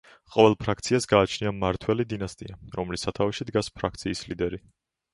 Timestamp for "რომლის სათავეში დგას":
2.81-3.75